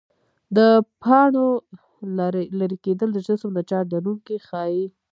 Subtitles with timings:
[0.57, 0.59] د
[1.01, 1.47] پاڼو
[2.59, 4.85] لیري کېدل جسم د چارج لرونکی ښيي.